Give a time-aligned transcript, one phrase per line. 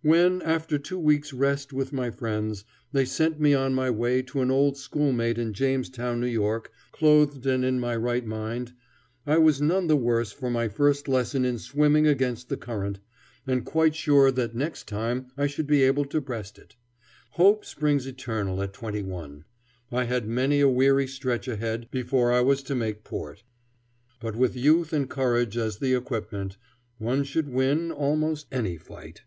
[0.00, 4.40] When, after two weeks' rest with my friends, they sent me on my way to
[4.42, 6.60] an old schoolmate in Jamestown, N.Y.,
[6.92, 8.74] clothed and in my right mind,
[9.26, 13.00] I was none the worse for my first lesson in swimming against the current,
[13.44, 16.76] and quite sure that next time I should be able to breast it.
[17.30, 19.46] Hope springs eternal at twenty one.
[19.90, 23.42] I had many a weary stretch ahead before I was to make port.
[24.20, 26.56] But with youth and courage as the equipment,
[26.98, 29.22] one should win almost any fight.